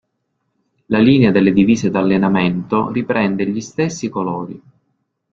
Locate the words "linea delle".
0.97-1.53